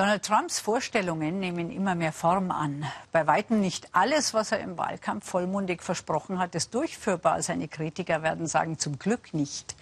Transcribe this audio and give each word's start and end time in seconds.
Donald 0.00 0.24
Trumps 0.24 0.60
Vorstellungen 0.60 1.40
nehmen 1.40 1.70
immer 1.70 1.94
mehr 1.94 2.14
Form 2.14 2.50
an. 2.50 2.86
Bei 3.12 3.26
weitem 3.26 3.60
nicht 3.60 3.94
alles, 3.94 4.32
was 4.32 4.50
er 4.50 4.60
im 4.60 4.78
Wahlkampf 4.78 5.28
vollmundig 5.28 5.82
versprochen 5.82 6.38
hat, 6.38 6.54
ist 6.54 6.72
durchführbar. 6.72 7.42
Seine 7.42 7.68
Kritiker 7.68 8.22
werden 8.22 8.46
sagen, 8.46 8.78
zum 8.78 8.98
Glück 8.98 9.34
nicht. 9.34 9.76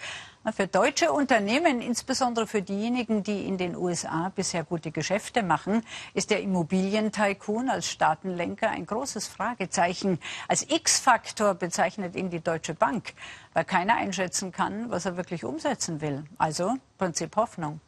Für 0.56 0.66
deutsche 0.66 1.12
Unternehmen, 1.12 1.80
insbesondere 1.80 2.48
für 2.48 2.62
diejenigen, 2.62 3.22
die 3.22 3.46
in 3.46 3.58
den 3.58 3.76
USA 3.76 4.32
bisher 4.34 4.64
gute 4.64 4.90
Geschäfte 4.90 5.44
machen, 5.44 5.84
ist 6.14 6.30
der 6.30 6.42
Immobilientycoon 6.42 7.70
als 7.70 7.88
Staatenlenker 7.88 8.70
ein 8.70 8.86
großes 8.86 9.28
Fragezeichen. 9.28 10.18
Als 10.48 10.68
X-Faktor 10.68 11.54
bezeichnet 11.54 12.16
ihn 12.16 12.28
die 12.28 12.40
Deutsche 12.40 12.74
Bank, 12.74 13.14
weil 13.52 13.64
keiner 13.64 13.94
einschätzen 13.94 14.50
kann, 14.50 14.90
was 14.90 15.06
er 15.06 15.16
wirklich 15.16 15.44
umsetzen 15.44 16.00
will. 16.00 16.24
Also 16.38 16.74
Prinzip 16.98 17.36
Hoffnung. 17.36 17.78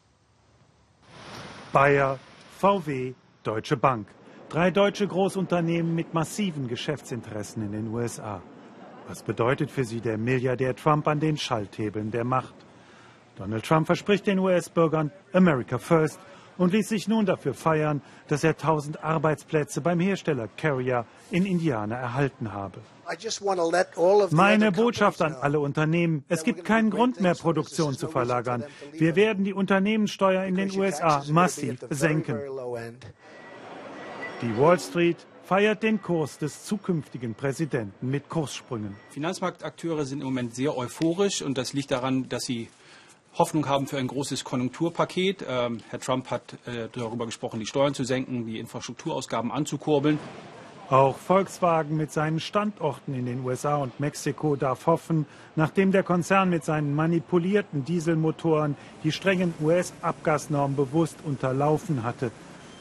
Bayer, 1.73 2.19
VW, 2.59 3.15
Deutsche 3.45 3.77
Bank. 3.77 4.09
Drei 4.49 4.73
deutsche 4.73 5.07
Großunternehmen 5.07 5.95
mit 5.95 6.13
massiven 6.13 6.67
Geschäftsinteressen 6.67 7.63
in 7.63 7.71
den 7.71 7.87
USA. 7.89 8.43
Was 9.07 9.23
bedeutet 9.23 9.71
für 9.71 9.85
sie 9.85 10.01
der 10.01 10.19
Milliardär 10.19 10.75
Trump 10.75 11.07
an 11.07 11.21
den 11.21 11.37
Schalthebeln 11.37 12.11
der 12.11 12.25
Macht? 12.25 12.55
Donald 13.37 13.65
Trump 13.65 13.87
verspricht 13.87 14.27
den 14.27 14.41
US-Bürgern 14.41 15.13
America 15.33 15.79
First 15.79 16.19
und 16.61 16.75
ließ 16.75 16.91
sich 16.91 17.09
nun 17.09 17.25
dafür 17.25 17.55
feiern, 17.55 18.03
dass 18.29 18.45
er 18.45 18.51
1000 18.51 19.03
Arbeitsplätze 19.03 19.81
beim 19.81 19.99
Hersteller 19.99 20.47
Carrier 20.59 21.07
in 21.31 21.47
Indiana 21.47 21.97
erhalten 21.97 22.53
habe. 22.53 22.81
Meine 24.31 24.71
Botschaft 24.71 25.23
an 25.23 25.33
alle 25.33 25.59
Unternehmen, 25.59 26.23
es 26.29 26.45
gibt 26.45 26.67
keinen 26.67 26.91
Grund 26.91 27.19
mehr, 27.19 27.35
Produktion 27.35 27.95
zu 27.97 28.09
verlagern. 28.09 28.63
Wir 28.93 29.17
werden 29.17 29.45
die 29.45 29.55
Unternehmenssteuer 29.55 30.45
in 30.45 30.55
den 30.55 30.71
USA 30.79 31.25
massiv 31.31 31.79
senken. 31.89 32.39
Die 34.43 34.59
Wall 34.59 34.79
Street 34.79 35.17
feiert 35.45 35.83
den 35.83 36.03
Kurs 36.03 36.37
des 36.37 36.65
zukünftigen 36.65 37.35
Präsidenten 37.35 38.11
mit 38.11 38.29
Kurssprüngen. 38.29 38.97
Finanzmarktakteure 39.09 40.05
sind 40.05 40.21
im 40.21 40.27
Moment 40.27 40.55
sehr 40.55 40.77
euphorisch 40.77 41.41
und 41.41 41.57
das 41.57 41.73
liegt 41.73 41.91
daran, 41.91 42.29
dass 42.29 42.45
sie 42.45 42.69
Hoffnung 43.35 43.69
haben 43.69 43.87
für 43.87 43.99
ein 43.99 44.09
großes 44.09 44.45
Konjunkturpaket. 44.45 45.45
Ähm, 45.49 45.81
Herr 45.89 46.01
Trump 46.01 46.31
hat 46.31 46.55
äh, 46.67 46.89
darüber 46.93 47.27
gesprochen, 47.27 47.61
die 47.61 47.67
Steuern 47.67 47.95
zu 47.95 48.05
senken, 48.05 48.47
die 48.47 48.59
Infrastrukturausgaben 48.59 49.53
anzukurbeln. 49.53 50.19
Auch 50.91 51.17
Volkswagen 51.19 51.97
mit 51.97 52.11
seinen 52.11 52.41
Standorten 52.41 53.15
in 53.15 53.25
den 53.25 53.45
USA 53.45 53.77
und 53.77 54.01
Mexiko 54.01 54.57
darf 54.57 54.87
hoffen, 54.87 55.25
nachdem 55.55 55.93
der 55.93 56.03
Konzern 56.03 56.51
mit 56.51 56.65
seinen 56.65 56.97
manipulierten 56.97 57.85
Dieselmotoren 57.85 58.77
die 59.05 59.13
strengen 59.13 59.55
US-Abgasnormen 59.61 60.77
bewusst 60.77 61.17
unterlaufen 61.25 62.03
hatte. 62.03 62.33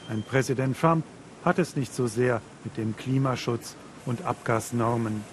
Ein 0.09 0.23
Präsident 0.23 0.79
Trump 0.79 1.05
hat 1.45 1.59
es 1.59 1.75
nicht 1.75 1.93
so 1.93 2.07
sehr 2.07 2.41
mit 2.63 2.77
dem 2.77 2.97
Klimaschutz 2.97 3.75
und 4.07 4.25
Abgasnormen. 4.25 5.23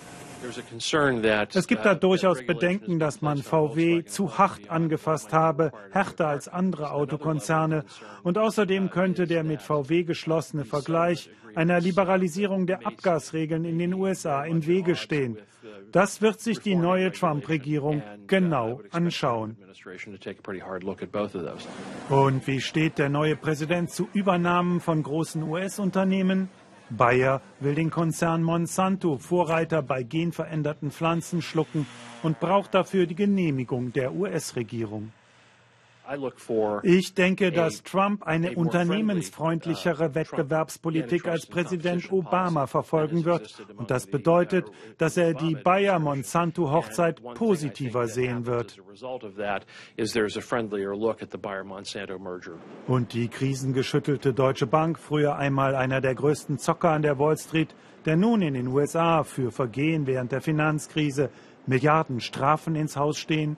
Es 1.54 1.66
gibt 1.66 1.84
da 1.84 1.92
uh, 1.92 1.98
durchaus 1.98 2.44
Bedenken, 2.44 2.98
dass 2.98 3.20
man 3.22 3.38
VW 3.38 4.04
zu 4.04 4.38
hart 4.38 4.70
angefasst 4.70 5.32
habe, 5.32 5.72
härter 5.90 6.28
als 6.28 6.48
andere 6.48 6.90
Autokonzerne. 6.92 7.84
Und 8.22 8.38
außerdem 8.38 8.90
könnte 8.90 9.26
der 9.26 9.44
mit 9.44 9.62
VW 9.62 10.04
geschlossene 10.04 10.64
Vergleich 10.64 11.30
einer 11.54 11.80
Liberalisierung 11.80 12.66
der 12.66 12.86
Abgasregeln 12.86 13.64
in 13.64 13.78
den 13.78 13.94
USA 13.94 14.44
im 14.44 14.66
Wege 14.66 14.94
stehen. 14.94 15.38
Das 15.92 16.20
wird 16.20 16.40
sich 16.40 16.60
die 16.60 16.74
neue 16.74 17.12
Trump-Regierung 17.12 18.02
genau 18.26 18.82
anschauen. 18.90 19.56
Und 22.08 22.46
wie 22.46 22.60
steht 22.60 22.98
der 22.98 23.08
neue 23.08 23.36
Präsident 23.36 23.90
zu 23.90 24.08
Übernahmen 24.12 24.80
von 24.80 25.02
großen 25.02 25.42
US-Unternehmen? 25.42 26.48
Bayer 26.90 27.40
will 27.58 27.74
den 27.74 27.90
Konzern 27.90 28.42
Monsanto, 28.42 29.18
Vorreiter 29.18 29.82
bei 29.82 30.02
genveränderten 30.02 30.90
Pflanzen, 30.90 31.42
schlucken 31.42 31.86
und 32.22 32.38
braucht 32.38 32.74
dafür 32.74 33.06
die 33.06 33.16
Genehmigung 33.16 33.92
der 33.92 34.14
US-Regierung. 34.14 35.12
Ich 36.82 37.14
denke, 37.14 37.50
dass 37.52 37.82
Trump 37.82 38.22
eine 38.22 38.54
unternehmensfreundlichere 38.54 40.10
uh, 40.10 40.14
Wettbewerbspolitik 40.14 41.26
als 41.26 41.46
Präsident 41.46 42.10
Obama 42.12 42.66
verfolgen 42.66 43.24
wird. 43.24 43.66
Und 43.76 43.90
das 43.90 44.06
bedeutet, 44.06 44.70
dass 44.98 45.16
er 45.16 45.34
die 45.34 45.54
Bayer-Monsanto-Hochzeit 45.54 47.22
positiver 47.34 48.06
sehen 48.06 48.46
wird. 48.46 48.80
Und 52.86 53.12
die 53.12 53.28
krisengeschüttelte 53.28 54.34
Deutsche 54.34 54.66
Bank, 54.66 54.98
früher 54.98 55.36
einmal 55.36 55.74
einer 55.74 56.00
der 56.00 56.14
größten 56.14 56.58
Zocker 56.58 56.90
an 56.90 57.02
der 57.02 57.18
Wall 57.18 57.36
Street, 57.36 57.74
der 58.04 58.16
nun 58.16 58.42
in 58.42 58.54
den 58.54 58.68
USA 58.68 59.24
für 59.24 59.50
Vergehen 59.50 60.06
während 60.06 60.32
der 60.32 60.40
Finanzkrise 60.40 61.30
Milliarden 61.66 62.20
Strafen 62.20 62.76
ins 62.76 62.96
Haus 62.96 63.18
stehen, 63.18 63.56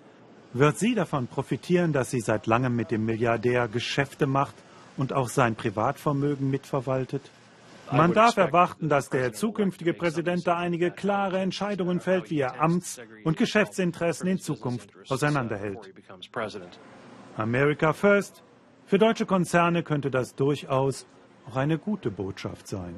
wird 0.53 0.79
sie 0.79 0.95
davon 0.95 1.27
profitieren, 1.27 1.93
dass 1.93 2.11
sie 2.11 2.21
seit 2.21 2.47
langem 2.47 2.75
mit 2.75 2.91
dem 2.91 3.05
Milliardär 3.05 3.69
Geschäfte 3.69 4.27
macht 4.27 4.55
und 4.97 5.13
auch 5.13 5.29
sein 5.29 5.55
Privatvermögen 5.55 6.51
mitverwaltet? 6.51 7.23
Man 7.91 8.13
darf 8.13 8.37
erwarten, 8.37 8.89
dass 8.89 9.09
der 9.09 9.33
zukünftige 9.33 9.95
Präsident 9.95 10.47
da 10.47 10.57
einige 10.57 10.91
klare 10.91 11.39
Entscheidungen 11.39 12.01
fällt, 12.01 12.31
wie 12.31 12.41
er 12.41 12.61
Amts- 12.61 13.01
und 13.25 13.39
Geschäftsinteressen 13.39 14.29
in 14.29 14.39
Zukunft 14.39 14.91
auseinanderhält. 15.09 15.79
America 17.37 17.93
First. 17.93 18.43
Für 18.85 18.99
deutsche 18.99 19.27
Konzerne 19.27 19.83
könnte 19.83 20.11
das 20.11 20.35
durchaus 20.35 21.07
auch 21.47 21.57
eine 21.57 21.79
gute 21.79 22.11
Botschaft 22.11 22.69
sein. 22.69 22.95